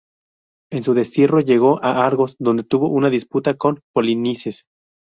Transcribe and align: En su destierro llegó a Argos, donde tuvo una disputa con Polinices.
En 0.71 0.81
su 0.81 0.95
destierro 0.95 1.41
llegó 1.41 1.77
a 1.83 2.03
Argos, 2.07 2.35
donde 2.39 2.63
tuvo 2.63 2.87
una 2.89 3.11
disputa 3.11 3.53
con 3.55 3.81
Polinices. 3.93 4.63